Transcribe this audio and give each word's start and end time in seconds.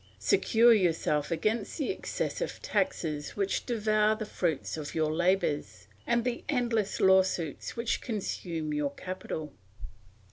Secure 0.17 0.73
yourself 0.73 1.29
against 1.29 1.77
the 1.77 1.91
excessive 1.91 2.59
taxes 2.63 3.35
which 3.37 3.67
devour 3.67 4.15
the 4.15 4.25
fruits 4.25 4.75
of 4.75 4.95
your 4.95 5.13
labours, 5.13 5.85
and 6.07 6.25
the 6.25 6.43
endless 6.49 6.99
lawsuits 6.99 7.75
which 7.75 8.01
consume 8.01 8.73
your 8.73 8.95
capital. 8.95 9.53